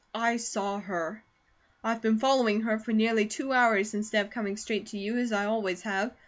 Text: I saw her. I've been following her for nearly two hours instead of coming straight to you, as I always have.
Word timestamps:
I 0.15 0.37
saw 0.37 0.79
her. 0.79 1.23
I've 1.83 2.01
been 2.01 2.17
following 2.17 2.61
her 2.61 2.79
for 2.79 2.91
nearly 2.91 3.27
two 3.27 3.51
hours 3.53 3.93
instead 3.93 4.25
of 4.25 4.31
coming 4.31 4.57
straight 4.57 4.87
to 4.87 4.97
you, 4.97 5.17
as 5.19 5.31
I 5.31 5.45
always 5.45 5.83
have. 5.83 6.11